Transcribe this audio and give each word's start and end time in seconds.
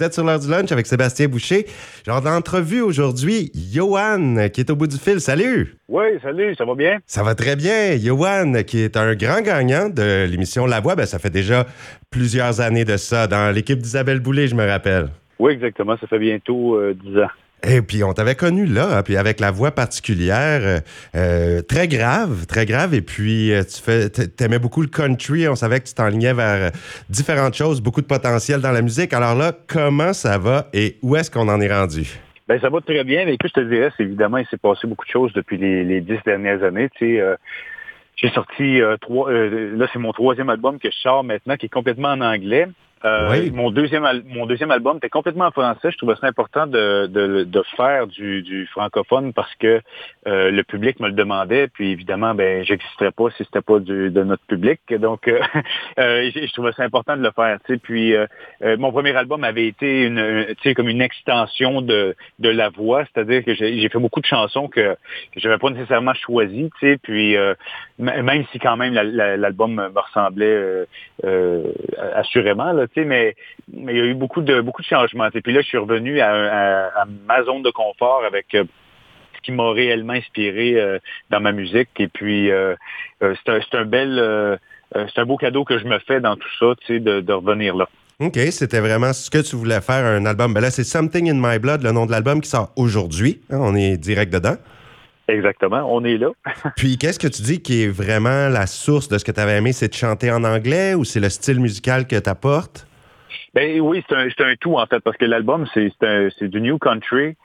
Vous 0.00 0.06
êtes 0.06 0.14
sur 0.14 0.24
l'heure 0.24 0.38
du 0.40 0.48
lunch 0.48 0.72
avec 0.72 0.86
Sébastien 0.86 1.28
Boucher. 1.28 1.66
Genre 2.06 2.22
d'entrevue 2.22 2.80
aujourd'hui, 2.80 3.52
Johan 3.54 4.48
qui 4.50 4.62
est 4.62 4.70
au 4.70 4.74
bout 4.74 4.86
du 4.86 4.96
fil. 4.96 5.20
Salut! 5.20 5.76
Oui, 5.90 6.04
salut, 6.22 6.54
ça 6.54 6.64
va 6.64 6.74
bien? 6.74 7.00
Ça 7.04 7.22
va 7.22 7.34
très 7.34 7.54
bien. 7.54 7.98
Johan 7.98 8.62
qui 8.66 8.78
est 8.78 8.96
un 8.96 9.14
grand 9.14 9.42
gagnant 9.42 9.90
de 9.90 10.24
l'émission 10.24 10.64
La 10.64 10.80
Voix. 10.80 10.96
Ben, 10.96 11.04
ça 11.04 11.18
fait 11.18 11.28
déjà 11.28 11.66
plusieurs 12.08 12.62
années 12.62 12.86
de 12.86 12.96
ça 12.96 13.26
dans 13.26 13.54
l'équipe 13.54 13.78
d'Isabelle 13.78 14.20
Boulay, 14.20 14.48
je 14.48 14.54
me 14.54 14.66
rappelle. 14.66 15.08
Oui, 15.38 15.52
exactement. 15.52 15.98
Ça 16.00 16.06
fait 16.06 16.18
bientôt 16.18 16.76
euh, 16.76 16.94
dix 16.94 17.18
ans. 17.18 17.28
Et 17.62 17.82
puis 17.82 18.02
on 18.02 18.12
t'avait 18.12 18.34
connu 18.34 18.64
là, 18.64 19.02
puis 19.02 19.16
avec 19.16 19.38
la 19.38 19.50
voix 19.50 19.70
particulière, 19.70 20.60
euh, 20.62 20.78
euh, 21.14 21.62
très 21.62 21.88
grave, 21.88 22.46
très 22.46 22.64
grave. 22.64 22.94
Et 22.94 23.02
puis 23.02 23.52
euh, 23.52 23.62
tu 23.62 23.82
fais, 23.82 24.08
t'aimais 24.08 24.58
beaucoup 24.58 24.80
le 24.80 24.88
country. 24.88 25.46
On 25.46 25.54
savait 25.54 25.80
que 25.80 25.86
tu 25.86 25.94
t'enlignais 25.94 26.32
vers 26.32 26.70
différentes 27.08 27.54
choses, 27.54 27.82
beaucoup 27.82 28.00
de 28.00 28.06
potentiel 28.06 28.60
dans 28.60 28.72
la 28.72 28.82
musique. 28.82 29.12
Alors 29.12 29.34
là, 29.34 29.52
comment 29.68 30.12
ça 30.12 30.38
va 30.38 30.68
et 30.72 30.96
où 31.02 31.16
est-ce 31.16 31.30
qu'on 31.30 31.48
en 31.48 31.60
est 31.60 31.72
rendu? 31.72 32.18
Ben 32.48 32.58
ça 32.60 32.70
va 32.70 32.80
très 32.80 33.04
bien. 33.04 33.26
Mais 33.26 33.34
écoute, 33.34 33.52
je 33.54 33.60
te 33.60 33.68
dirais, 33.68 33.90
évidemment, 33.98 34.38
il 34.38 34.46
s'est 34.46 34.56
passé 34.56 34.86
beaucoup 34.86 35.04
de 35.04 35.10
choses 35.10 35.32
depuis 35.34 35.58
les, 35.58 36.00
dix 36.00 36.18
dernières 36.24 36.64
années. 36.64 36.88
Tu 36.96 37.18
sais, 37.18 37.36
j'ai 38.16 38.30
sorti 38.30 38.80
trois. 39.00 39.30
là, 39.30 39.86
c'est 39.92 39.98
mon 39.98 40.12
troisième 40.12 40.48
album 40.48 40.78
que 40.78 40.90
je 40.90 40.96
sors 40.96 41.22
maintenant, 41.22 41.56
qui 41.56 41.66
est 41.66 41.70
complètement 41.70 42.08
en 42.08 42.20
anglais. 42.22 42.66
Euh, 43.04 43.50
mon 43.52 43.70
deuxième 43.70 44.06
mon 44.28 44.44
deuxième 44.44 44.70
album 44.70 44.98
était 44.98 45.08
complètement 45.08 45.46
en 45.46 45.50
français. 45.50 45.90
Je 45.90 45.96
trouvais 45.96 46.16
ça 46.20 46.26
important 46.26 46.66
de, 46.66 47.06
de, 47.06 47.44
de 47.44 47.62
faire 47.74 48.06
du, 48.06 48.42
du, 48.42 48.66
francophone 48.66 49.32
parce 49.32 49.54
que 49.54 49.80
euh, 50.26 50.50
le 50.50 50.62
public 50.64 51.00
me 51.00 51.08
le 51.08 51.14
demandait. 51.14 51.68
Puis 51.68 51.92
évidemment, 51.92 52.34
ben 52.34 52.62
j'existerais 52.62 53.10
pas 53.10 53.30
si 53.30 53.44
c'était 53.44 53.62
pas 53.62 53.78
du, 53.78 54.10
de 54.10 54.22
notre 54.22 54.44
public. 54.44 54.80
Donc 54.90 55.28
euh, 55.28 55.40
je, 55.96 56.52
trouvais 56.52 56.72
ça 56.72 56.82
important 56.82 57.16
de 57.16 57.22
le 57.22 57.30
faire. 57.30 57.58
Tu 57.64 57.74
sais. 57.74 57.78
Puis 57.78 58.14
mon 58.78 58.92
premier 58.92 59.16
album 59.16 59.44
avait 59.44 59.66
été 59.66 60.04
une, 60.04 60.54
comme 60.76 60.88
une 60.88 61.00
extension 61.00 61.80
de, 61.80 62.14
de 62.38 62.48
la 62.50 62.68
voix, 62.68 63.04
c'est-à-dire 63.04 63.44
que 63.44 63.54
j'ai 63.54 63.88
fait 63.88 63.98
beaucoup 63.98 64.20
de 64.20 64.26
chansons 64.26 64.68
que, 64.68 64.94
que 65.32 65.40
j'avais 65.40 65.58
pas 65.58 65.70
nécessairement 65.70 66.12
choisies. 66.14 66.70
Tu 66.78 66.86
sais. 66.86 66.98
Puis 67.02 67.36
même 67.98 68.44
si 68.52 68.58
quand 68.58 68.76
même 68.76 68.92
l'album 68.92 69.74
me 69.74 69.98
ressemblait 69.98 70.86
assurément. 72.14 72.72
Là, 72.72 72.86
mais, 72.96 73.34
mais 73.72 73.94
il 73.94 73.98
y 73.98 74.00
a 74.00 74.04
eu 74.04 74.14
beaucoup 74.14 74.42
de, 74.42 74.60
beaucoup 74.60 74.82
de 74.82 74.86
changements. 74.86 75.28
Puis 75.30 75.52
là, 75.52 75.60
je 75.60 75.66
suis 75.66 75.78
revenu 75.78 76.20
à, 76.20 77.04
ma 77.26 77.42
zone 77.44 77.62
de 77.62 77.70
confort 77.70 78.24
avec 78.24 78.54
euh, 78.54 78.64
ce 79.36 79.40
qui 79.42 79.52
m'a 79.52 79.70
réellement 79.72 80.14
inspiré 80.14 80.74
euh, 80.74 80.98
dans 81.30 81.40
ma 81.40 81.52
musique. 81.52 81.88
Et 81.98 82.08
puis, 82.08 82.50
euh, 82.50 82.74
c'est 83.20 83.74
un, 83.74 83.84
bel, 83.84 84.58
c'est 84.92 85.20
un 85.20 85.26
beau 85.26 85.36
cadeau 85.36 85.64
que 85.64 85.78
je 85.78 85.84
me 85.84 85.98
fais 86.00 86.20
dans 86.20 86.36
tout 86.36 86.48
ça, 86.58 86.74
tu 86.80 86.94
sais, 86.94 87.00
de, 87.00 87.32
revenir 87.32 87.76
là. 87.76 87.88
OK, 88.18 88.36
c'était 88.50 88.80
vraiment 88.80 89.14
ce 89.14 89.30
que 89.30 89.38
tu 89.38 89.56
voulais 89.56 89.80
faire, 89.80 90.04
un 90.04 90.26
album. 90.26 90.52
Ben 90.52 90.60
là, 90.60 90.70
c'est 90.70 90.84
Something 90.84 91.30
in 91.30 91.40
My 91.40 91.58
Blood, 91.58 91.82
le 91.82 91.90
nom 91.90 92.04
de 92.04 92.10
l'album 92.10 92.42
qui 92.42 92.50
sort 92.50 92.70
aujourd'hui. 92.76 93.40
Hein, 93.48 93.58
on 93.60 93.74
est 93.74 93.96
direct 93.96 94.30
dedans. 94.30 94.56
Exactement, 95.30 95.86
on 95.88 96.04
est 96.04 96.18
là. 96.18 96.30
Puis 96.76 96.98
qu'est-ce 96.98 97.18
que 97.18 97.28
tu 97.28 97.42
dis 97.42 97.62
qui 97.62 97.84
est 97.84 97.88
vraiment 97.88 98.48
la 98.48 98.66
source 98.66 99.08
de 99.08 99.18
ce 99.18 99.24
que 99.24 99.32
tu 99.32 99.40
avais 99.40 99.56
aimé, 99.56 99.72
c'est 99.72 99.88
de 99.88 99.94
chanter 99.94 100.30
en 100.30 100.44
anglais 100.44 100.94
ou 100.94 101.04
c'est 101.04 101.20
le 101.20 101.28
style 101.28 101.60
musical 101.60 102.06
que 102.06 102.16
tu 102.18 102.28
apportes? 102.28 102.86
Ben 103.54 103.80
oui, 103.80 104.04
c'est 104.08 104.14
un, 104.14 104.26
un, 104.26 104.54
tout 104.60 104.76
en 104.76 104.86
fait, 104.86 105.00
parce 105.00 105.16
que 105.16 105.24
l'album, 105.24 105.66
c'est 105.74 106.48
du 106.48 106.60
New 106.60 106.78
Country. 106.78 107.36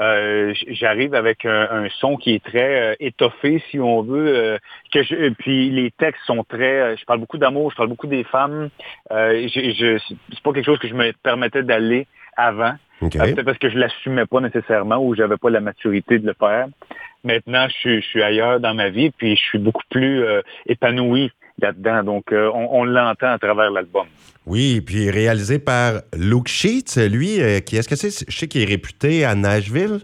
Euh, 0.00 0.52
J'arrive 0.68 1.14
avec 1.14 1.44
un, 1.46 1.86
son 1.98 2.16
qui 2.16 2.34
est 2.34 2.44
très 2.44 2.92
euh, 2.92 2.94
étoffé, 3.00 3.62
si 3.70 3.78
on 3.78 4.02
veut. 4.02 4.36
Euh, 4.36 4.58
que 4.92 5.02
je, 5.02 5.30
puis 5.30 5.70
les 5.70 5.90
textes 5.90 6.22
sont 6.26 6.44
très. 6.44 6.96
Je 6.96 7.04
parle 7.04 7.20
beaucoup 7.20 7.38
d'amour, 7.38 7.70
je 7.70 7.76
parle 7.76 7.88
beaucoup 7.88 8.06
des 8.06 8.24
femmes. 8.24 8.68
Je, 9.10 9.48
je 9.48 9.98
c'est 10.30 10.42
pas 10.42 10.52
quelque 10.52 10.66
chose 10.66 10.78
que 10.78 10.88
je 10.88 10.94
me 10.94 11.12
permettais 11.22 11.62
d'aller 11.62 12.06
avant. 12.36 12.74
Peut-être 13.00 13.42
parce 13.42 13.58
que 13.58 13.68
je 13.68 13.78
l'assumais 13.78 14.26
pas 14.26 14.40
nécessairement 14.40 14.96
ou 14.96 15.14
j'avais 15.14 15.36
pas 15.36 15.50
la 15.50 15.60
maturité 15.60 16.18
de 16.18 16.26
le 16.26 16.34
faire. 16.38 16.66
Maintenant, 17.24 17.66
je, 17.68 18.00
je, 18.00 18.06
suis 18.06 18.22
ailleurs 18.22 18.60
dans 18.60 18.74
ma 18.74 18.88
vie, 18.88 19.10
puis 19.10 19.36
je 19.36 19.40
suis 19.40 19.58
beaucoup 19.58 19.82
plus 19.90 20.24
épanoui 20.66 21.30
là-dedans. 21.60 22.02
Donc, 22.02 22.32
euh, 22.32 22.50
on, 22.52 22.84
l'entend 22.84 23.32
à 23.32 23.38
travers 23.38 23.70
l'album. 23.70 24.06
Oui, 24.46 24.80
puis 24.80 25.10
réalisé 25.10 25.58
par 25.58 26.02
Luke 26.16 26.48
Sheets, 26.48 27.08
lui, 27.08 27.40
euh, 27.40 27.60
qui 27.60 27.76
est-ce 27.76 27.88
que 27.88 27.96
c'est? 27.96 28.24
Je 28.28 28.36
sais 28.36 28.46
qu'il 28.46 28.62
est 28.62 28.66
réputé 28.66 29.24
à 29.24 29.34
Nashville. 29.34 30.00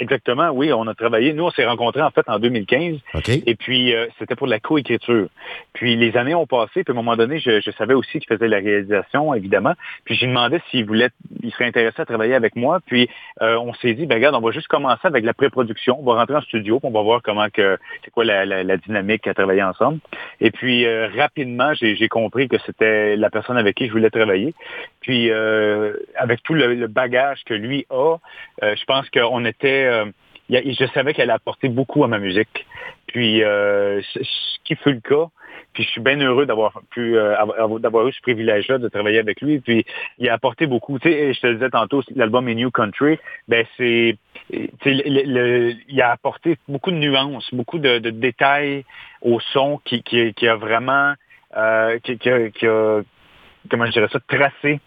Exactement, 0.00 0.50
oui, 0.50 0.72
on 0.72 0.86
a 0.86 0.94
travaillé. 0.94 1.32
Nous, 1.32 1.44
on 1.44 1.50
s'est 1.50 1.66
rencontrés 1.66 2.02
en 2.02 2.10
fait 2.10 2.28
en 2.28 2.38
2015. 2.38 2.98
Et 3.46 3.56
puis, 3.56 3.92
euh, 3.92 4.06
c'était 4.18 4.36
pour 4.36 4.46
la 4.46 4.60
coécriture. 4.60 5.26
Puis, 5.72 5.96
les 5.96 6.16
années 6.16 6.36
ont 6.36 6.46
passé. 6.46 6.84
Puis, 6.84 6.86
à 6.88 6.92
un 6.92 6.94
moment 6.94 7.16
donné, 7.16 7.40
je, 7.40 7.70
savais 7.76 7.94
aussi 7.94 8.20
qu'il 8.20 8.28
faisait 8.28 8.46
la 8.46 8.58
réalisation, 8.58 9.34
évidemment. 9.34 9.74
Puis, 10.04 10.14
j'ai 10.14 10.28
demandé 10.28 10.60
s'il 10.70 10.84
voulait, 10.84 11.08
il 11.42 11.50
serait 11.50 11.64
intéressé 11.64 12.00
à 12.00 12.04
travailler 12.04 12.34
avec 12.34 12.54
moi. 12.54 12.78
Puis, 12.86 13.08
euh, 13.42 13.58
on 13.58 13.74
s'est 13.74 13.94
dit, 13.94 14.06
ben 14.06 14.14
regarde, 14.16 14.36
on 14.36 14.40
va 14.40 14.52
juste 14.52 14.68
commencer 14.68 15.04
avec 15.04 15.24
la 15.24 15.34
pré-production. 15.34 15.98
On 15.98 16.04
va 16.04 16.14
rentrer 16.14 16.36
en 16.36 16.42
studio, 16.42 16.78
puis 16.78 16.88
on 16.88 16.92
va 16.92 17.02
voir 17.02 17.20
comment 17.20 17.48
que, 17.50 17.76
c'est 18.04 18.12
quoi 18.12 18.24
la, 18.24 18.76
dynamique 18.76 19.26
à 19.26 19.34
travailler 19.34 19.64
ensemble. 19.64 19.98
Et 20.40 20.52
puis, 20.52 20.86
euh, 20.86 21.08
rapidement, 21.16 21.72
j'ai 21.74 22.08
compris 22.08 22.48
que 22.48 22.58
c'était 22.66 23.16
la 23.16 23.30
personne 23.30 23.56
avec 23.56 23.74
qui 23.74 23.88
je 23.88 23.92
voulais 23.92 24.10
travailler. 24.10 24.54
Puis, 25.00 25.28
avec 26.14 26.42
tout 26.44 26.54
le, 26.54 26.74
le, 26.74 26.86
bagage 26.86 27.42
que 27.44 27.54
lui 27.54 27.84
a, 27.90 28.16
je 28.62 28.84
pense 28.84 29.08
qu'on 29.10 29.44
était 29.44 29.87
euh, 29.88 30.06
je 30.50 30.86
savais 30.94 31.14
qu'elle 31.14 31.30
apporté 31.30 31.68
beaucoup 31.68 32.04
à 32.04 32.08
ma 32.08 32.18
musique. 32.18 32.66
Puis, 33.06 33.42
euh, 33.42 34.00
ce 34.02 34.58
qui 34.64 34.76
fut 34.76 34.92
le 34.92 35.00
cas. 35.00 35.28
Puis, 35.72 35.84
je 35.84 35.90
suis 35.90 36.00
bien 36.00 36.18
heureux 36.20 36.46
d'avoir 36.46 36.80
pu 36.90 37.16
euh, 37.16 37.34
d'avoir 37.78 38.08
eu 38.08 38.12
ce 38.12 38.20
privilège-là 38.22 38.78
de 38.78 38.88
travailler 38.88 39.18
avec 39.18 39.40
lui. 39.40 39.60
Puis, 39.60 39.84
il 40.18 40.28
a 40.28 40.34
apporté 40.34 40.66
beaucoup. 40.66 40.98
Tu 40.98 41.10
sais, 41.10 41.32
je 41.34 41.40
te 41.40 41.46
le 41.46 41.54
disais 41.54 41.70
tantôt, 41.70 42.02
l'album 42.14 42.48
est 42.48 42.54
New 42.54 42.70
Country. 42.70 43.18
Ben, 43.48 43.64
c'est, 43.76 44.16
il 44.50 46.02
a 46.02 46.10
apporté 46.10 46.56
beaucoup 46.68 46.90
de 46.90 46.96
nuances, 46.96 47.52
beaucoup 47.52 47.78
de, 47.78 47.98
détails 47.98 48.84
au 49.22 49.40
son 49.40 49.80
qui, 49.84 50.02
a 50.42 50.56
vraiment, 50.56 51.14
qui, 52.02 52.30
a, 52.30 53.02
comment 53.70 53.90
ça, 53.92 54.20
tracé 54.26 54.80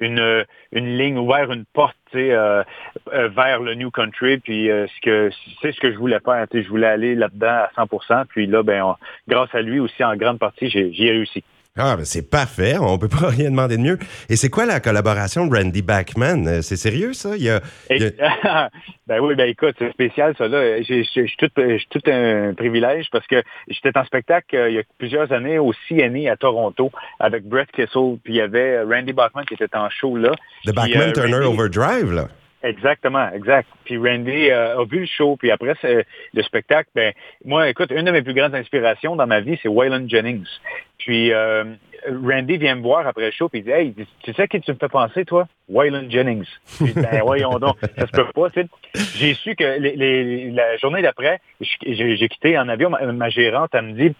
une, 0.00 0.44
une 0.72 0.98
ligne 0.98 1.18
ouverte, 1.18 1.52
une 1.52 1.64
porte 1.72 1.96
euh, 2.14 2.62
euh, 3.12 3.28
vers 3.28 3.60
le 3.60 3.74
New 3.74 3.90
Country. 3.90 4.38
Puis 4.38 4.70
euh, 4.70 4.86
ce 4.86 5.00
que 5.00 5.30
c'est 5.60 5.72
ce 5.72 5.80
que 5.80 5.92
je 5.92 5.96
voulais 5.98 6.20
faire. 6.24 6.46
Je 6.52 6.68
voulais 6.68 6.86
aller 6.86 7.14
là-dedans 7.14 7.66
à 7.76 7.84
100% 7.84 8.26
Puis 8.28 8.46
là, 8.46 8.62
ben, 8.62 8.96
grâce 9.28 9.54
à 9.54 9.62
lui 9.62 9.80
aussi, 9.80 10.02
en 10.04 10.16
grande 10.16 10.38
partie, 10.38 10.68
j'ai 10.68 11.10
réussi. 11.10 11.44
Ah, 11.76 11.96
ben 11.96 12.04
c'est 12.04 12.30
parfait. 12.30 12.76
On 12.80 12.98
peut 12.98 13.08
pas 13.08 13.28
rien 13.30 13.50
demander 13.50 13.76
de 13.76 13.82
mieux. 13.82 13.98
Et 14.28 14.36
c'est 14.36 14.48
quoi 14.48 14.64
la 14.64 14.78
collaboration 14.78 15.48
de 15.48 15.56
Randy 15.56 15.82
Backman? 15.82 16.46
Euh, 16.46 16.62
c'est 16.62 16.76
sérieux, 16.76 17.14
ça? 17.14 17.36
Il 17.36 17.42
y 17.42 17.50
a, 17.50 17.60
ben 19.08 19.18
oui, 19.20 19.34
ben 19.34 19.48
écoute, 19.48 19.74
c'est 19.80 19.90
spécial, 19.90 20.36
ça. 20.38 20.46
là. 20.46 20.80
J'ai 20.82 21.04
tout, 21.36 21.48
tout 21.90 22.10
un 22.10 22.54
privilège 22.54 23.06
parce 23.10 23.26
que 23.26 23.42
j'étais 23.66 23.98
en 23.98 24.04
spectacle 24.04 24.54
euh, 24.54 24.70
il 24.70 24.76
y 24.76 24.78
a 24.78 24.82
plusieurs 24.98 25.32
années 25.32 25.58
au 25.58 25.72
CNE 25.88 26.28
à 26.30 26.36
Toronto 26.36 26.92
avec 27.18 27.42
Brett 27.42 27.72
Kissel. 27.72 28.18
Puis 28.22 28.34
il 28.34 28.36
y 28.36 28.40
avait 28.40 28.80
Randy 28.82 29.12
Bachman 29.12 29.44
qui 29.44 29.54
était 29.54 29.76
en 29.76 29.90
show 29.90 30.16
là. 30.16 30.30
The 30.64 30.72
Bachman 30.72 31.12
Turner 31.12 31.44
Overdrive, 31.44 32.12
là. 32.12 32.28
Exactement, 32.64 33.30
exact. 33.30 33.68
Puis 33.84 33.98
Randy 33.98 34.50
euh, 34.50 34.80
a 34.80 34.84
vu 34.86 35.00
le 35.00 35.06
show, 35.06 35.36
puis 35.36 35.50
après 35.50 35.74
le 35.82 36.42
spectacle, 36.42 36.88
ben 36.94 37.12
moi, 37.44 37.68
écoute, 37.68 37.90
une 37.90 38.06
de 38.06 38.10
mes 38.10 38.22
plus 38.22 38.32
grandes 38.32 38.54
inspirations 38.54 39.16
dans 39.16 39.26
ma 39.26 39.40
vie, 39.40 39.58
c'est 39.62 39.68
Waylon 39.68 40.08
Jennings. 40.08 40.48
Puis 40.96 41.30
euh, 41.30 41.64
Randy 42.08 42.56
vient 42.56 42.76
me 42.76 42.80
voir 42.80 43.06
après 43.06 43.26
le 43.26 43.30
show, 43.32 43.50
puis 43.50 43.60
il 43.60 43.64
dit 43.64 43.70
Hey, 43.70 43.94
tu 44.22 44.32
sais 44.32 44.48
qui 44.48 44.62
tu 44.62 44.72
me 44.72 44.78
fais 44.78 44.88
penser, 44.88 45.26
toi? 45.26 45.46
Waylon 45.68 46.08
Jennings. 46.08 46.48
Ben 46.94 47.20
voyons 47.22 47.58
donc, 47.58 47.76
ça 47.98 48.06
se 48.06 48.12
peut 48.12 48.32
pas, 48.34 48.48
tu 48.48 48.62
sais. 48.62 48.68
J'ai 49.18 49.34
su 49.34 49.54
que 49.56 50.54
la 50.54 50.76
journée 50.78 51.02
d'après, 51.02 51.40
j'ai 51.60 52.28
quitté 52.28 52.58
en 52.58 52.70
avion, 52.70 52.88
ma, 52.88 53.04
ma 53.12 53.28
gérante, 53.28 53.70
elle 53.74 53.82
me 53.82 53.92
dit 53.92 54.14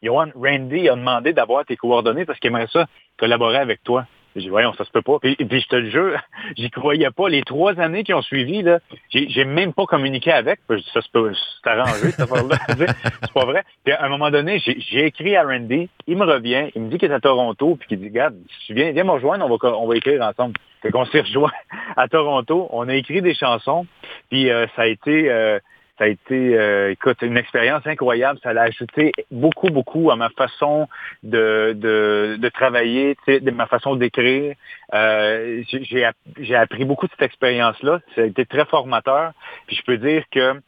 Johan, 0.00 0.28
Randy 0.36 0.88
a 0.88 0.94
demandé 0.94 1.32
d'avoir 1.32 1.64
tes 1.64 1.76
coordonnées 1.76 2.24
parce 2.24 2.38
qu'il 2.38 2.50
aimerait 2.50 2.68
ça 2.72 2.86
collaborer 3.18 3.58
avec 3.58 3.82
toi. 3.82 4.06
J'ai 4.34 4.42
dit, 4.42 4.48
voyons, 4.48 4.72
ça 4.74 4.84
se 4.84 4.90
peut 4.90 5.02
pas. 5.02 5.18
Puis, 5.18 5.34
puis 5.34 5.60
je 5.60 5.68
te 5.68 5.76
le 5.76 5.90
jure, 5.90 6.18
j'y 6.56 6.70
croyais 6.70 7.10
pas. 7.10 7.28
Les 7.28 7.42
trois 7.42 7.78
années 7.80 8.04
qui 8.04 8.14
ont 8.14 8.22
suivi, 8.22 8.62
là, 8.62 8.78
j'ai 9.10 9.44
même 9.44 9.72
pas 9.72 9.86
communiqué 9.86 10.32
avec. 10.32 10.60
ça 10.92 11.00
se 11.00 11.10
peut, 11.10 11.32
c'est 11.34 11.70
arrangé, 11.70 12.10
cette 12.10 12.20
affaire-là. 12.20 12.56
c'est 13.22 13.32
pas 13.32 13.44
vrai. 13.44 13.64
Puis 13.84 13.92
à 13.92 14.04
un 14.04 14.08
moment 14.08 14.30
donné, 14.30 14.58
j'ai 14.58 15.06
écrit 15.06 15.36
à 15.36 15.42
Randy, 15.42 15.88
il 16.06 16.16
me 16.16 16.24
revient, 16.24 16.70
il 16.74 16.82
me 16.82 16.90
dit 16.90 16.98
qu'il 16.98 17.10
est 17.10 17.14
à 17.14 17.20
Toronto, 17.20 17.76
puis 17.76 17.88
qu'il 17.88 18.00
dit, 18.00 18.08
regarde, 18.08 18.36
viens 18.68 19.04
me 19.04 19.10
rejoindre, 19.10 19.44
on 19.44 19.56
va, 19.56 19.76
on 19.76 19.86
va 19.86 19.96
écrire 19.96 20.22
ensemble. 20.22 20.54
Fait 20.82 20.90
qu'on 20.90 21.04
s'est 21.06 21.20
rejoint 21.20 21.52
à 21.96 22.08
Toronto, 22.08 22.68
on 22.70 22.88
a 22.88 22.94
écrit 22.94 23.22
des 23.22 23.34
chansons, 23.34 23.86
puis 24.30 24.50
euh, 24.50 24.66
ça 24.76 24.82
a 24.82 24.86
été... 24.86 25.30
Euh, 25.30 25.58
ça 26.00 26.06
a 26.06 26.08
été, 26.08 26.58
euh, 26.58 26.92
écoute, 26.92 27.18
une 27.20 27.36
expérience 27.36 27.86
incroyable. 27.86 28.40
Ça 28.42 28.50
a 28.50 28.62
ajouté 28.62 29.12
beaucoup, 29.30 29.68
beaucoup 29.68 30.10
à 30.10 30.16
ma 30.16 30.30
façon 30.30 30.88
de, 31.22 31.74
de, 31.76 32.38
de 32.38 32.48
travailler, 32.48 33.18
de 33.28 33.50
ma 33.50 33.66
façon 33.66 33.96
d'écrire. 33.96 34.54
Euh, 34.94 35.62
j'ai 35.68 36.54
appris 36.54 36.86
beaucoup 36.86 37.06
de 37.06 37.12
cette 37.12 37.26
expérience-là. 37.26 38.00
Ça 38.14 38.22
a 38.22 38.24
été 38.24 38.46
très 38.46 38.64
formateur. 38.64 39.32
Puis 39.66 39.76
je 39.76 39.82
peux 39.82 39.98
dire 39.98 40.24
que 40.30 40.58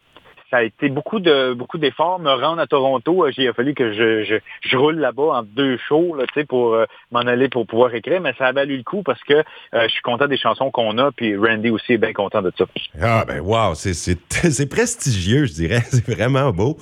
ça 0.53 0.59
a 0.59 0.63
été 0.63 0.89
beaucoup 0.89 1.19
de 1.19 1.55
beaucoup 1.55 1.79
d'efforts. 1.79 2.21
Me 2.21 2.31
rendre 2.31 2.61
à 2.61 2.67
Toronto, 2.67 3.27
il 3.37 3.49
a 3.49 3.53
fallu 3.53 3.75
que 3.75 3.93
je, 3.93 4.41
je, 4.63 4.77
roule 4.77 4.99
là-bas 4.99 5.39
en 5.39 5.43
deux 5.43 5.79
shows 5.89 6.15
là, 6.15 6.25
pour 6.49 6.77
m'en 7.11 7.21
aller 7.21 7.49
pour 7.49 7.67
pouvoir 7.67 7.95
écrire, 7.95 8.21
mais 8.21 8.35
ça 8.39 8.47
a 8.47 8.53
valu 8.53 8.77
le 8.77 8.83
coup 8.83 9.03
parce 9.03 9.23
que 9.25 9.43
je 9.73 9.89
suis 9.89 10.03
content 10.03 10.27
des 10.27 10.37
chansons 10.37 10.71
qu'on 10.71 10.99
a, 10.99 11.11
puis 11.13 11.37
Randy 11.37 11.71
aussi 11.71 11.95
est 11.95 11.99
bien 11.99 12.13
content 12.13 12.43
de 12.43 12.53
ça. 12.57 12.67
Ah 13.01 13.25
ben 13.27 13.41
wow, 13.41 13.75
c'est 13.75 14.69
prestigieux, 14.69 15.47
je 15.47 15.53
dirais. 15.53 15.83
C'est 15.91 16.09
vraiment 16.09 16.51
beau. 16.53 16.77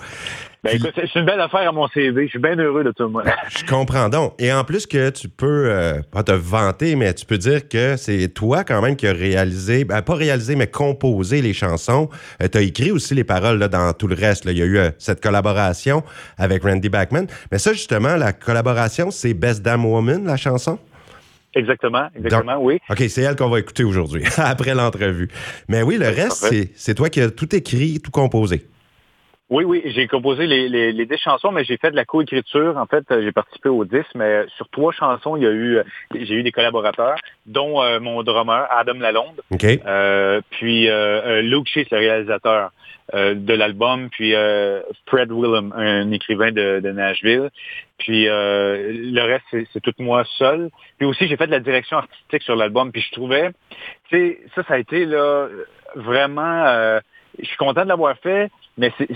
Ben 0.62 0.76
écoute, 0.76 0.92
c'est 0.94 1.18
une 1.18 1.24
belle 1.24 1.40
affaire 1.40 1.66
à 1.66 1.72
mon 1.72 1.88
CV. 1.88 2.26
Je 2.26 2.30
suis 2.30 2.38
bien 2.38 2.54
heureux 2.56 2.84
de 2.84 2.90
tout 2.90 3.04
le 3.04 3.08
monde. 3.08 3.24
Je 3.48 3.64
comprends 3.64 4.10
donc. 4.10 4.34
Et 4.38 4.52
en 4.52 4.62
plus 4.62 4.86
que 4.86 5.08
tu 5.08 5.28
peux, 5.28 5.70
euh, 5.70 6.02
pas 6.12 6.22
te 6.22 6.32
vanter, 6.32 6.96
mais 6.96 7.14
tu 7.14 7.24
peux 7.24 7.38
dire 7.38 7.66
que 7.66 7.96
c'est 7.96 8.28
toi 8.28 8.62
quand 8.62 8.82
même 8.82 8.94
qui 8.94 9.06
as 9.06 9.14
réalisé, 9.14 9.84
ben, 9.86 10.02
pas 10.02 10.14
réalisé, 10.14 10.56
mais 10.56 10.66
composé 10.66 11.40
les 11.40 11.54
chansons. 11.54 12.10
Euh, 12.42 12.48
tu 12.52 12.58
as 12.58 12.60
écrit 12.60 12.90
aussi 12.90 13.14
les 13.14 13.24
paroles 13.24 13.58
là, 13.58 13.68
dans 13.68 13.94
tout 13.94 14.06
le 14.06 14.14
reste. 14.14 14.44
Il 14.44 14.58
y 14.58 14.62
a 14.62 14.66
eu 14.66 14.76
euh, 14.76 14.90
cette 14.98 15.22
collaboration 15.22 16.02
avec 16.36 16.62
Randy 16.62 16.90
Backman. 16.90 17.24
Mais 17.50 17.58
ça, 17.58 17.72
justement, 17.72 18.16
la 18.16 18.34
collaboration, 18.34 19.10
c'est 19.10 19.32
Best 19.32 19.62
Damn 19.62 19.86
Woman, 19.86 20.26
la 20.26 20.36
chanson? 20.36 20.78
Exactement, 21.54 22.06
exactement, 22.14 22.58
oui. 22.60 22.78
OK, 22.90 23.02
c'est 23.08 23.22
elle 23.22 23.34
qu'on 23.34 23.48
va 23.48 23.58
écouter 23.58 23.82
aujourd'hui, 23.82 24.22
après 24.36 24.74
l'entrevue. 24.74 25.28
Mais 25.68 25.82
oui, 25.82 25.96
le 25.96 26.06
reste, 26.06 26.54
c'est 26.76 26.94
toi 26.94 27.08
qui 27.08 27.20
as 27.22 27.30
tout 27.30 27.56
écrit, 27.56 27.98
tout 27.98 28.10
composé. 28.10 28.66
Oui, 29.50 29.64
oui, 29.64 29.82
j'ai 29.84 30.06
composé 30.06 30.46
les, 30.46 30.68
les, 30.68 30.92
les 30.92 31.06
10 31.06 31.16
chansons, 31.18 31.50
mais 31.50 31.64
j'ai 31.64 31.76
fait 31.76 31.90
de 31.90 31.96
la 31.96 32.04
coécriture. 32.04 32.76
En 32.76 32.86
fait, 32.86 33.04
j'ai 33.10 33.32
participé 33.32 33.68
aux 33.68 33.84
10, 33.84 34.04
mais 34.14 34.44
sur 34.56 34.68
trois 34.68 34.92
chansons, 34.92 35.36
il 35.36 35.42
y 35.42 35.46
a 35.46 35.50
eu, 35.50 35.80
j'ai 36.14 36.34
eu 36.34 36.44
des 36.44 36.52
collaborateurs, 36.52 37.16
dont 37.46 37.82
euh, 37.82 37.98
mon 37.98 38.22
drummer, 38.22 38.68
Adam 38.70 38.94
Lalonde. 39.00 39.40
Euh, 39.64 40.40
puis 40.50 40.88
euh, 40.88 41.42
Luke 41.42 41.66
Chase, 41.66 41.86
le 41.90 41.98
réalisateur 41.98 42.70
de 43.12 43.54
l'album, 43.54 44.08
puis 44.08 44.34
Fred 45.06 45.32
Willem, 45.32 45.72
un 45.76 46.12
écrivain 46.12 46.52
de, 46.52 46.78
de 46.78 46.92
Nashville. 46.92 47.50
Puis 47.98 48.26
le 48.26 49.20
reste, 49.20 49.66
c'est 49.72 49.80
tout 49.80 49.92
moi 49.98 50.22
seul. 50.38 50.70
Puis 50.96 51.08
aussi, 51.08 51.26
j'ai 51.26 51.36
fait 51.36 51.48
de 51.48 51.50
la 51.50 51.58
direction 51.58 51.96
artistique 51.96 52.42
sur 52.44 52.54
l'album. 52.54 52.92
Puis 52.92 53.02
je 53.02 53.10
trouvais, 53.10 53.50
tu 54.08 54.16
sais, 54.16 54.38
ça, 54.54 54.62
ça 54.62 54.74
a 54.74 54.78
été 54.78 55.06
là 55.06 55.48
vraiment 55.96 57.00
je 57.38 57.46
suis 57.46 57.56
content 57.56 57.82
de 57.82 57.88
l'avoir 57.88 58.16
fait, 58.18 58.50
mais 58.76 58.92
c'est, 58.98 59.08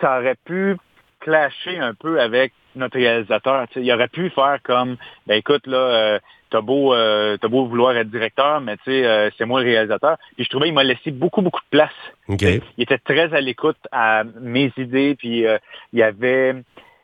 ça 0.00 0.18
aurait 0.18 0.36
pu 0.44 0.76
clasher 1.20 1.78
un 1.78 1.94
peu 1.94 2.20
avec 2.20 2.52
notre 2.74 2.98
réalisateur. 2.98 3.66
Il 3.76 3.92
aurait 3.92 4.08
pu 4.08 4.30
faire 4.30 4.58
comme, 4.62 4.96
ben 5.26 5.34
écoute, 5.34 5.66
là, 5.66 5.76
euh, 5.76 6.18
t'as 6.50 6.60
beau, 6.60 6.94
euh, 6.94 7.36
beau 7.42 7.66
vouloir 7.66 7.96
être 7.96 8.10
directeur, 8.10 8.60
mais 8.60 8.76
tu 8.78 8.84
sais, 8.86 9.06
euh, 9.06 9.30
c'est 9.36 9.44
moi 9.44 9.60
le 9.62 9.66
réalisateur. 9.66 10.16
Puis 10.36 10.44
je 10.44 10.50
trouvais 10.50 10.66
qu'il 10.66 10.74
m'a 10.74 10.84
laissé 10.84 11.10
beaucoup, 11.10 11.42
beaucoup 11.42 11.60
de 11.60 11.78
place. 11.78 11.90
Il 12.76 12.82
était 12.82 12.98
très 12.98 13.34
à 13.34 13.40
l'écoute 13.40 13.78
à 13.92 14.24
mes 14.40 14.72
idées, 14.76 15.14
puis 15.14 15.44
il 15.92 15.98
y 15.98 16.02
avait, 16.02 16.54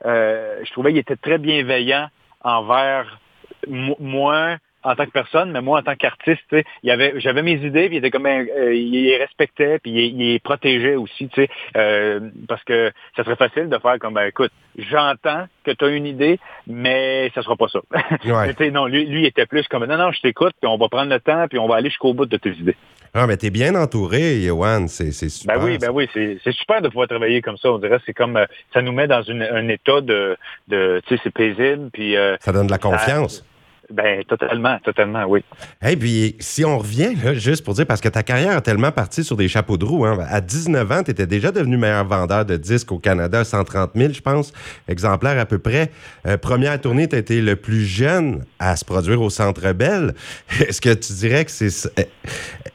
je 0.05 0.73
trouvais 0.73 0.91
qu'il 0.91 0.99
était 0.99 1.17
très 1.17 1.39
bienveillant 1.39 2.09
envers 2.43 3.19
moi, 3.67 4.57
en 4.89 4.95
tant 4.95 5.05
que 5.05 5.11
personne, 5.11 5.53
mais 5.53 5.61
moi 5.61 5.81
en 5.81 5.83
tant 5.83 5.95
qu'artiste, 5.97 6.41
il 6.51 6.65
y 6.83 6.91
avait, 6.91 7.15
j'avais 7.17 7.43
mes 7.43 7.55
idées, 7.65 7.89
puis 7.89 7.97
il 7.97 7.99
était 7.99 8.11
comme, 8.11 8.23
ben, 8.23 8.47
euh, 8.57 8.75
il 8.75 8.91
les 8.93 9.17
respectait, 9.19 9.79
puis 9.79 9.91
il, 9.91 10.21
il 10.21 10.33
les 10.33 10.39
protégeait 10.39 10.97
aussi, 10.97 11.29
tu 11.29 11.43
sais, 11.43 11.51
euh, 11.77 12.21
parce 12.49 12.65
que 12.65 12.91
ça 13.17 13.25
serait 13.25 13.37
facile 13.37 13.69
de 13.69 13.79
faire 13.79 13.99
comme, 13.99 14.15
ben, 14.15 14.27
écoute, 14.27 14.53
j'entends 14.79 15.47
que 15.65 15.73
tu 15.73 15.85
as 15.85 15.89
une 15.89 16.07
idée, 16.07 16.39
mais 16.67 17.31
ça 17.35 17.43
sera 17.43 17.57
pas 17.57 17.69
ça. 17.69 17.81
Ouais. 18.29 18.71
non, 18.71 18.87
lui, 18.87 19.07
lui 19.07 19.27
était 19.27 19.47
plus 19.47 19.67
comme, 19.69 19.85
non, 19.87 19.97
non, 19.97 20.13
je 20.13 20.21
t'écoute, 20.21 20.55
puis 20.61 20.69
on 20.69 20.77
va 20.77 20.89
prendre 20.89 21.11
le 21.11 21.21
temps, 21.21 21.47
puis 21.49 21.59
on 21.59 21.67
va 21.67 21.77
aller 21.77 21.89
jusqu'au 21.89 22.15
bout 22.15 22.27
de 22.27 22.37
tes 22.37 22.51
idées. 22.51 22.77
Ah, 23.15 23.27
mais 23.27 23.37
t'es 23.37 23.51
bien 23.51 23.75
entouré, 23.75 24.41
Yohan, 24.41 24.87
c'est 24.87 25.13
super. 25.13 25.59
Ben 25.59 25.65
oui, 25.65 25.79
ben 25.79 25.91
oui, 25.91 26.09
c'est 26.13 26.53
super 26.53 26.83
de 26.83 26.89
pouvoir 26.89 27.09
travailler 27.09 27.41
comme 27.41 27.57
ça. 27.57 27.71
On 27.71 27.79
dirait 27.79 27.99
c'est 28.05 28.13
comme, 28.13 28.37
euh, 28.37 28.47
ça 28.73 28.83
nous 28.83 28.93
met 28.93 29.07
dans 29.07 29.23
une, 29.23 29.43
un 29.43 29.69
état 29.69 30.01
de, 30.01 30.37
de 30.69 31.01
tu 31.07 31.15
sais, 31.15 31.21
c'est 31.25 31.33
paisible, 31.33 31.91
puis... 31.93 32.17
ça 32.41 32.53
donne 32.53 32.67
de 32.67 32.73
la 32.73 32.79
confiance. 32.79 33.45
Ben, 33.91 34.23
totalement, 34.25 34.79
totalement, 34.85 35.25
oui. 35.25 35.43
Et 35.83 35.97
puis, 35.97 36.37
si 36.41 36.63
on 36.63 36.79
revient, 36.79 37.15
là, 37.25 37.33
juste 37.33 37.65
pour 37.65 37.73
dire, 37.73 37.87
parce 37.87 38.03
que 38.03 38.09
ta 38.09 38.23
carrière 38.23 38.55
a 38.57 38.61
tellement 38.61 38.93
parti 38.93 39.25
sur 39.25 39.35
des 39.35 39.49
chapeaux 39.49 39.79
de 39.79 39.85
roue. 39.87 40.05
Hein. 40.05 40.19
À 40.29 40.43
19 40.43 40.93
ans, 40.93 41.03
tu 41.03 41.11
étais 41.11 41.27
déjà 41.27 41.53
devenu 41.53 41.79
meilleur 41.79 42.05
vendeur 42.05 42.45
de 42.45 42.59
disques 42.59 42.93
au 42.93 42.99
Canada, 42.99 43.45
130 43.45 43.93
000, 43.95 44.13
je 44.13 44.21
pense, 44.21 44.53
exemplaires 44.89 45.39
à 45.39 45.47
peu 45.47 45.59
près. 45.59 45.91
Euh, 46.27 46.37
première 46.37 46.79
tournée, 46.79 47.09
tu 47.09 47.41
le 47.41 47.57
plus 47.57 47.87
jeune 47.87 48.45
à 48.59 48.77
se 48.77 48.85
produire 48.85 49.23
au 49.23 49.31
Centre 49.31 49.73
Bell. 49.73 50.15
Est-ce 50.61 50.83
que 50.83 50.93
tu 50.93 51.15
dirais 51.15 51.47
que 51.47 51.51
c'est... 51.51 51.87
Euh, 51.99 52.05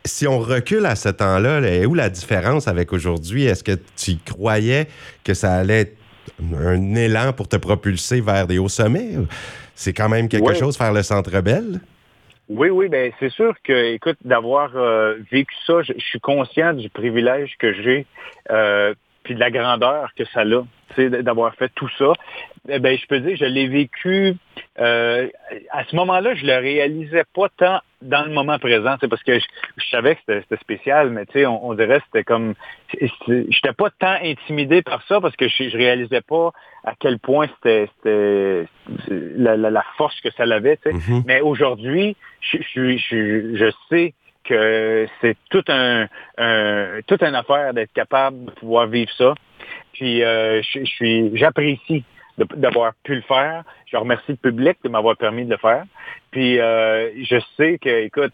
si 0.05 0.25
on 0.25 0.39
recule 0.39 0.85
à 0.87 0.95
ce 0.95 1.09
temps-là, 1.09 1.59
là, 1.59 1.87
où 1.87 1.93
la 1.93 2.09
différence 2.09 2.67
avec 2.67 2.91
aujourd'hui? 2.91 3.45
Est-ce 3.45 3.63
que 3.63 3.77
tu 3.95 4.17
croyais 4.25 4.87
que 5.23 5.35
ça 5.35 5.53
allait 5.53 5.81
être 5.81 5.97
un 6.59 6.95
élan 6.95 7.33
pour 7.33 7.47
te 7.47 7.55
propulser 7.55 8.19
vers 8.19 8.47
des 8.47 8.57
hauts 8.57 8.67
sommets? 8.69 9.11
C'est 9.75 9.93
quand 9.93 10.09
même 10.09 10.29
quelque 10.29 10.53
chose 10.53 10.77
faire 10.77 10.93
le 10.93 11.03
Centre 11.03 11.41
Belle? 11.41 11.79
Oui, 12.49 12.69
oui, 12.69 12.89
ben 12.89 13.11
c'est 13.19 13.29
sûr 13.31 13.55
que, 13.63 13.93
écoute, 13.93 14.17
d'avoir 14.25 14.75
euh, 14.75 15.15
vécu 15.31 15.55
ça, 15.65 15.81
je, 15.81 15.93
suis 15.97 16.19
conscient 16.19 16.73
du 16.73 16.89
privilège 16.89 17.55
que 17.57 17.73
j'ai, 17.73 18.05
euh, 18.51 18.93
puis 19.23 19.35
de 19.35 19.39
la 19.39 19.51
grandeur 19.51 20.09
que 20.15 20.25
ça 20.25 20.41
a, 20.41 21.21
d'avoir 21.21 21.55
fait 21.55 21.71
tout 21.75 21.89
ça. 21.97 22.13
Eh 22.69 22.79
ben, 22.79 22.97
je 22.97 23.05
peux 23.07 23.19
dire, 23.19 23.35
je 23.35 23.45
l'ai 23.45 23.67
vécu. 23.67 24.35
Euh, 24.79 25.27
à 25.71 25.83
ce 25.85 25.95
moment-là, 25.95 26.35
je 26.35 26.45
le 26.45 26.55
réalisais 26.57 27.23
pas 27.33 27.47
tant 27.57 27.79
dans 28.01 28.25
le 28.25 28.31
moment 28.31 28.59
présent, 28.59 28.97
parce 29.09 29.23
que 29.23 29.39
je, 29.39 29.85
savais 29.89 30.15
que 30.15 30.21
c'était 30.27 30.57
spécial, 30.57 31.09
mais 31.09 31.25
tu 31.25 31.33
sais, 31.39 31.45
on, 31.45 31.65
on, 31.65 31.73
dirait 31.73 31.99
que 31.99 32.05
c'était 32.07 32.23
comme, 32.25 32.53
j'étais 32.99 33.73
pas 33.73 33.89
tant 33.97 34.17
intimidé 34.21 34.81
par 34.81 35.01
ça 35.07 35.21
parce 35.21 35.35
que 35.37 35.47
je, 35.47 35.69
je 35.69 35.77
réalisais 35.77 36.21
pas 36.21 36.51
à 36.83 36.93
quel 36.99 37.17
point 37.19 37.47
c'était 37.55 37.89
la, 39.07 39.55
la, 39.55 39.69
la, 39.69 39.85
force 39.97 40.19
que 40.19 40.31
ça 40.31 40.43
avait. 40.43 40.77
Tu 40.77 40.91
sais. 40.91 40.97
Mm-hmm. 40.97 41.23
Mais 41.25 41.39
aujourd'hui, 41.39 42.17
je, 42.41 42.57
je 42.67 43.71
sais 43.89 44.13
que 44.43 45.07
c'est 45.21 45.37
tout 45.49 45.63
un, 45.67 46.07
un 46.37 46.99
toute 47.07 47.23
une 47.23 47.35
affaire 47.35 47.73
d'être 47.73 47.93
capable 47.93 48.45
de 48.45 48.51
pouvoir 48.51 48.87
vivre 48.87 49.11
ça. 49.17 49.33
Puis 49.93 50.23
euh, 50.23 50.61
je, 50.61 50.83
suis 50.85 51.35
j'apprécie 51.37 52.03
d'avoir 52.37 52.93
pu 53.03 53.15
le 53.15 53.21
faire. 53.21 53.63
Je 53.85 53.97
remercie 53.97 54.31
le 54.31 54.35
public 54.37 54.77
de 54.83 54.89
m'avoir 54.89 55.15
permis 55.17 55.45
de 55.45 55.51
le 55.51 55.57
faire. 55.57 55.83
Puis 56.31 56.59
euh, 56.59 57.11
je 57.23 57.37
sais 57.57 57.77
que, 57.77 58.05
écoute, 58.05 58.33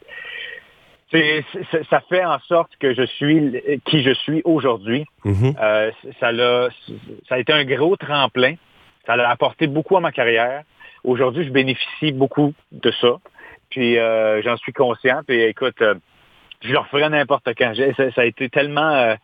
ça 1.11 2.01
fait 2.07 2.23
en 2.23 2.39
sorte 2.47 2.71
que 2.79 2.93
je 2.93 3.03
suis 3.03 3.61
qui 3.85 4.03
je 4.03 4.13
suis 4.13 4.41
aujourd'hui. 4.45 5.05
Mm-hmm. 5.25 5.55
euh, 5.61 5.91
ça, 6.19 6.27
a, 6.29 6.69
ça 7.27 7.35
a 7.35 7.39
été 7.39 7.51
un 7.51 7.65
gros 7.65 7.95
tremplin. 7.97 8.55
Ça 9.05 9.13
a 9.13 9.29
apporté 9.29 9.67
beaucoup 9.67 9.97
à 9.97 10.01
ma 10.01 10.11
carrière. 10.11 10.63
Aujourd'hui, 11.03 11.45
je 11.45 11.51
bénéficie 11.51 12.11
beaucoup 12.11 12.53
de 12.71 12.91
ça. 13.01 13.17
Puis 13.69 13.97
euh, 13.97 14.41
j'en 14.41 14.57
suis 14.57 14.73
conscient. 14.73 15.21
Puis 15.27 15.41
écoute, 15.41 15.81
euh, 15.81 15.95
je 16.61 16.71
le 16.71 16.79
referais 16.79 17.09
n'importe 17.09 17.47
quand. 17.57 17.73
Ça, 17.95 18.11
ça, 18.11 18.21
a 18.21 18.25
été 18.25 18.49
tellement, 18.49 18.93
euh, 18.93 19.15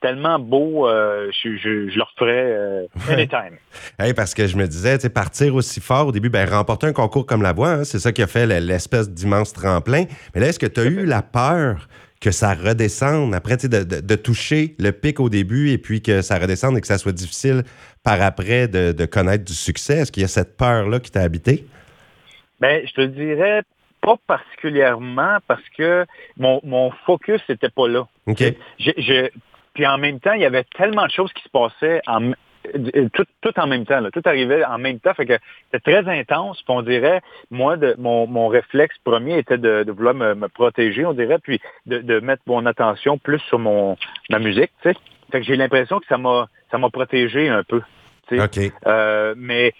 tellement 0.00 0.38
beau, 0.38 0.88
euh, 0.88 1.30
je, 1.32 1.56
je, 1.56 1.88
je, 1.88 1.96
le 1.96 2.02
referais 2.02 2.52
euh, 2.52 2.86
anytime. 3.10 3.58
hey, 3.98 4.14
parce 4.14 4.34
que 4.34 4.46
je 4.46 4.56
me 4.56 4.66
disais, 4.66 4.98
partir 5.08 5.54
aussi 5.54 5.80
fort 5.80 6.08
au 6.08 6.12
début, 6.12 6.30
ben, 6.30 6.48
remporter 6.48 6.86
un 6.86 6.92
concours 6.92 7.26
comme 7.26 7.42
la 7.42 7.52
voix, 7.52 7.70
hein, 7.70 7.84
c'est 7.84 7.98
ça 7.98 8.12
qui 8.12 8.22
a 8.22 8.26
fait 8.26 8.46
l'espèce 8.60 9.10
d'immense 9.10 9.52
tremplin. 9.52 10.04
Mais 10.34 10.40
là, 10.40 10.48
est-ce 10.48 10.58
que 10.58 10.66
tu 10.66 10.80
as 10.80 10.84
eu 10.84 11.04
la 11.04 11.22
peur 11.22 11.88
que 12.20 12.30
ça 12.30 12.54
redescende 12.54 13.34
après, 13.34 13.56
de, 13.56 13.66
de, 13.66 14.00
de, 14.00 14.14
toucher 14.14 14.76
le 14.78 14.92
pic 14.92 15.20
au 15.20 15.28
début 15.28 15.70
et 15.70 15.78
puis 15.78 16.00
que 16.00 16.22
ça 16.22 16.38
redescende 16.38 16.78
et 16.78 16.80
que 16.80 16.86
ça 16.86 16.96
soit 16.96 17.12
difficile 17.12 17.64
par 18.02 18.22
après 18.22 18.66
de, 18.66 18.92
de 18.92 19.04
connaître 19.04 19.44
du 19.44 19.52
succès? 19.52 19.98
Est-ce 19.98 20.12
qu'il 20.12 20.22
y 20.22 20.24
a 20.24 20.28
cette 20.28 20.56
peur-là 20.56 21.00
qui 21.00 21.10
t'a 21.10 21.20
habité? 21.20 21.66
Ben, 22.60 22.86
je 22.86 22.92
te 22.92 23.02
dirais 23.02 23.62
pas 24.04 24.16
particulièrement 24.26 25.38
parce 25.48 25.66
que 25.76 26.04
mon, 26.36 26.60
mon 26.62 26.90
focus 27.06 27.40
n'était 27.48 27.70
pas 27.70 27.88
là. 27.88 28.06
Je, 28.78 29.28
puis 29.72 29.86
en 29.86 29.98
même 29.98 30.20
temps, 30.20 30.32
il 30.32 30.42
y 30.42 30.44
avait 30.44 30.64
tellement 30.76 31.06
de 31.06 31.10
choses 31.10 31.32
qui 31.32 31.42
se 31.42 31.48
passaient 31.48 32.00
en, 32.06 32.32
tout, 33.12 33.24
tout 33.40 33.58
en 33.58 33.66
même 33.66 33.86
temps. 33.86 34.00
Là. 34.00 34.10
Tout 34.10 34.22
arrivait 34.24 34.64
en 34.64 34.78
même 34.78 35.00
temps. 35.00 35.14
Fait 35.14 35.26
que 35.26 35.38
c'était 35.72 36.02
très 36.02 36.20
intense. 36.20 36.62
Puis 36.62 36.74
on 36.74 36.82
dirait, 36.82 37.22
moi, 37.50 37.76
de, 37.76 37.94
mon, 37.98 38.26
mon 38.26 38.48
réflexe 38.48 38.96
premier 39.04 39.38
était 39.38 39.58
de, 39.58 39.82
de 39.82 39.92
vouloir 39.92 40.14
me, 40.14 40.34
me, 40.34 40.48
protéger, 40.48 41.04
on 41.06 41.14
dirait, 41.14 41.38
puis 41.38 41.60
de, 41.86 41.98
de, 41.98 42.20
mettre 42.20 42.42
mon 42.46 42.66
attention 42.66 43.18
plus 43.18 43.40
sur 43.40 43.58
mon 43.58 43.96
ma 44.30 44.38
musique. 44.38 44.70
Fait 44.82 44.94
que 45.32 45.42
j'ai 45.42 45.56
l'impression 45.56 45.98
que 45.98 46.06
ça 46.06 46.18
m'a 46.18 46.48
ça 46.70 46.78
m'a 46.78 46.90
protégé 46.90 47.48
un 47.48 47.64
peu. 47.64 47.82
Okay. 48.30 48.72
Euh, 48.86 49.34
mais 49.36 49.74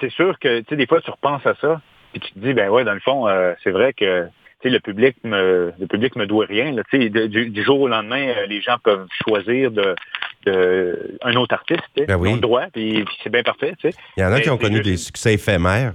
c'est 0.00 0.10
sûr 0.10 0.38
que 0.38 0.60
tu 0.60 0.66
sais, 0.70 0.76
des 0.76 0.86
fois, 0.86 1.00
tu 1.00 1.10
repenses 1.10 1.46
à 1.46 1.54
ça. 1.60 1.80
Puis 2.14 2.20
tu 2.20 2.32
te 2.32 2.38
dis, 2.38 2.54
ben 2.54 2.70
ouais, 2.70 2.84
dans 2.84 2.94
le 2.94 3.00
fond, 3.00 3.26
euh, 3.26 3.54
c'est 3.64 3.72
vrai 3.72 3.92
que 3.92 4.28
le 4.62 4.78
public 4.78 5.16
me 5.24 5.72
le 5.78 5.86
public 5.86 6.14
me 6.16 6.26
doit 6.26 6.46
rien. 6.46 6.72
Là, 6.72 6.82
du, 6.92 7.50
du, 7.50 7.62
jour 7.64 7.80
au 7.80 7.88
lendemain, 7.88 8.28
euh, 8.28 8.46
les 8.46 8.60
gens 8.62 8.76
peuvent 8.82 9.06
choisir 9.26 9.72
de, 9.72 9.96
de 10.46 11.18
un 11.22 11.34
autre 11.34 11.54
artiste. 11.54 11.82
Ben 11.96 12.16
oui. 12.16 12.30
Ils 12.30 12.32
ont 12.32 12.36
le 12.36 12.40
droit, 12.40 12.66
puis, 12.72 13.04
c'est 13.22 13.30
bien 13.30 13.42
parfait. 13.42 13.74
Il 13.82 13.92
y 14.16 14.24
en 14.24 14.32
a 14.32 14.40
qui 14.40 14.50
ont 14.50 14.56
connu 14.56 14.80
des 14.80 14.96
succès 14.96 15.34
éphémères. 15.34 15.92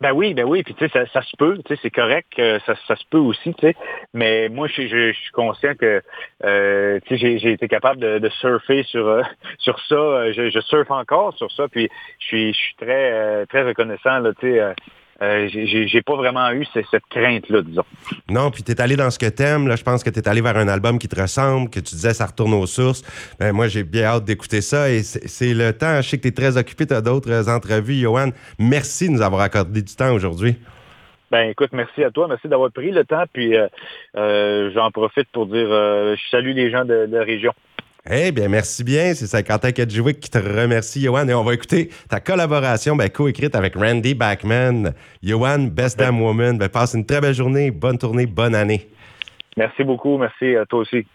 Ben 0.00 0.12
oui, 0.12 0.34
ben 0.34 0.44
oui, 0.44 0.64
puis 0.64 0.74
tu 0.74 0.88
sais, 0.88 1.06
ça, 1.12 1.22
se 1.22 1.36
peut, 1.36 1.56
tu 1.64 1.72
sais, 1.72 1.80
c'est 1.80 1.90
correct, 1.90 2.32
ça, 2.36 2.74
ça 2.88 2.96
se 2.96 3.04
peut 3.08 3.18
aussi, 3.18 3.54
tu 3.54 3.68
sais. 3.68 3.76
Mais 4.12 4.48
moi, 4.48 4.66
je, 4.66 4.88
je, 4.88 5.12
suis 5.12 5.30
conscient 5.30 5.74
que, 5.76 6.02
euh, 6.44 6.98
tu 7.06 7.16
sais, 7.16 7.38
j'ai 7.38 7.52
été 7.52 7.68
capable 7.68 8.00
de, 8.00 8.28
surfer 8.40 8.82
sur 8.82 9.06
euh, 9.06 9.22
sur 9.58 9.78
ça. 9.86 10.32
Je, 10.32 10.50
je, 10.50 10.60
surfe 10.60 10.90
encore 10.90 11.36
sur 11.38 11.50
ça, 11.52 11.68
puis 11.68 11.88
je 12.18 12.26
suis, 12.26 12.52
je 12.52 12.58
suis 12.58 12.74
très 12.74 13.46
très 13.46 13.62
reconnaissant, 13.62 14.18
là, 14.18 14.32
tu 14.40 14.50
sais. 14.50 14.74
Euh, 15.24 15.48
j'ai 15.48 16.02
pas 16.02 16.16
vraiment 16.16 16.50
eu 16.52 16.66
cette, 16.72 16.86
crainte-là, 17.10 17.62
disons. 17.62 17.84
Non, 18.28 18.50
puis 18.50 18.62
tu 18.62 18.72
es 18.72 18.80
allé 18.80 18.96
dans 18.96 19.10
ce 19.10 19.18
que 19.18 19.26
t'aimes. 19.26 19.68
Là, 19.68 19.76
je 19.76 19.82
pense 19.82 20.04
que 20.04 20.10
tu 20.10 20.18
es 20.18 20.28
allé 20.28 20.40
vers 20.40 20.56
un 20.56 20.68
album 20.68 20.98
qui 20.98 21.08
te 21.08 21.20
ressemble, 21.20 21.70
que 21.70 21.80
tu 21.80 21.94
disais 21.94 22.14
ça 22.14 22.26
retourne 22.26 22.52
aux 22.54 22.66
sources. 22.66 23.02
Ben, 23.38 23.52
moi, 23.52 23.68
j'ai 23.68 23.82
bien 23.82 24.04
hâte 24.04 24.24
d'écouter 24.24 24.60
ça 24.60 24.90
et 24.90 25.02
c'est 25.02 25.54
le 25.54 25.72
temps. 25.72 26.00
Je 26.02 26.08
sais 26.08 26.16
que 26.18 26.22
tu 26.22 26.28
es 26.28 26.32
très 26.32 26.56
occupé, 26.56 26.86
tu 26.86 26.94
as 26.94 27.00
d'autres 27.00 27.48
entrevues. 27.48 27.94
Johan, 27.94 28.30
merci 28.58 29.08
de 29.08 29.12
nous 29.12 29.22
avoir 29.22 29.42
accordé 29.42 29.82
du 29.82 29.94
temps 29.94 30.12
aujourd'hui. 30.12 30.56
Ben 31.30 31.48
écoute, 31.48 31.70
merci 31.72 32.04
à 32.04 32.10
toi, 32.10 32.28
merci 32.28 32.46
d'avoir 32.46 32.70
pris 32.70 32.92
le 32.92 33.04
temps. 33.04 33.24
Puis 33.32 33.56
euh, 33.56 33.66
euh, 34.16 34.70
j'en 34.72 34.90
profite 34.90 35.28
pour 35.32 35.46
dire, 35.46 35.66
je 35.66 36.28
salue 36.30 36.52
les 36.54 36.70
gens 36.70 36.84
de 36.84 37.08
la 37.10 37.24
région. 37.24 37.52
Eh 38.10 38.32
bien, 38.32 38.48
merci 38.48 38.84
bien. 38.84 39.14
C'est 39.14 39.26
Saint-Quentin 39.26 39.72
Kedjouik 39.72 40.20
qui 40.20 40.28
te 40.28 40.36
remercie, 40.36 41.00
Johan. 41.00 41.26
Et 41.26 41.32
on 41.32 41.42
va 41.42 41.54
écouter 41.54 41.88
ta 42.10 42.20
collaboration 42.20 42.96
ben, 42.96 43.08
co-écrite 43.08 43.56
avec 43.56 43.74
Randy 43.76 44.12
Backman. 44.12 44.92
Johan, 45.22 45.70
Best 45.72 45.98
Damn 45.98 46.20
Woman. 46.20 46.58
Ben, 46.58 46.68
passe 46.68 46.92
une 46.92 47.06
très 47.06 47.22
belle 47.22 47.32
journée, 47.32 47.70
bonne 47.70 47.96
tournée, 47.96 48.26
bonne 48.26 48.54
année. 48.54 48.90
Merci 49.56 49.84
beaucoup. 49.84 50.18
Merci 50.18 50.54
à 50.54 50.66
toi 50.66 50.80
aussi. 50.80 51.06